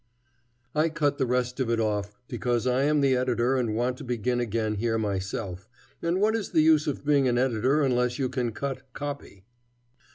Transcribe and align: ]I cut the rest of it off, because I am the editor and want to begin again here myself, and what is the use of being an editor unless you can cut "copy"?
]I 0.75 0.89
cut 0.89 1.19
the 1.19 1.27
rest 1.27 1.59
of 1.59 1.69
it 1.69 1.79
off, 1.79 2.17
because 2.27 2.65
I 2.65 2.85
am 2.85 3.01
the 3.01 3.15
editor 3.15 3.55
and 3.55 3.75
want 3.75 3.97
to 3.97 4.03
begin 4.03 4.39
again 4.39 4.73
here 4.77 4.97
myself, 4.97 5.69
and 6.01 6.19
what 6.19 6.35
is 6.35 6.49
the 6.53 6.61
use 6.63 6.87
of 6.87 7.05
being 7.05 7.27
an 7.27 7.37
editor 7.37 7.83
unless 7.83 8.17
you 8.17 8.27
can 8.27 8.51
cut 8.51 8.81
"copy"? 8.93 9.45